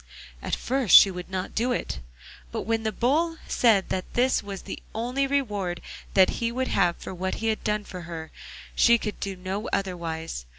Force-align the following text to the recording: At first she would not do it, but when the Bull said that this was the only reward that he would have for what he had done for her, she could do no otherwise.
At 0.41 0.55
first 0.55 0.95
she 0.95 1.11
would 1.11 1.29
not 1.29 1.53
do 1.53 1.71
it, 1.71 1.99
but 2.51 2.61
when 2.63 2.81
the 2.81 2.91
Bull 2.91 3.37
said 3.47 3.89
that 3.89 4.15
this 4.15 4.41
was 4.41 4.63
the 4.63 4.81
only 4.95 5.27
reward 5.27 5.79
that 6.15 6.31
he 6.41 6.51
would 6.51 6.69
have 6.69 6.97
for 6.97 7.13
what 7.13 7.35
he 7.35 7.49
had 7.49 7.63
done 7.63 7.83
for 7.83 8.01
her, 8.01 8.31
she 8.75 8.97
could 8.97 9.19
do 9.19 9.35
no 9.35 9.67
otherwise. 9.71 10.47